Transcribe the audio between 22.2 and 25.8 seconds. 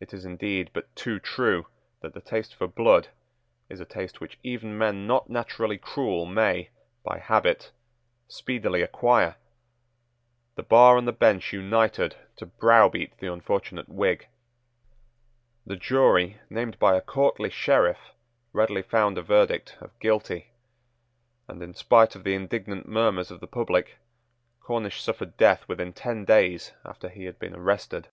the indignant murmurs of the public, Cornish suffered death